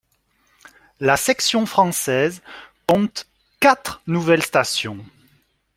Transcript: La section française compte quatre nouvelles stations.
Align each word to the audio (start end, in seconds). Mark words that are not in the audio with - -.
La 0.99 1.15
section 1.15 1.67
française 1.67 2.41
compte 2.89 3.27
quatre 3.59 4.01
nouvelles 4.07 4.41
stations. 4.41 5.05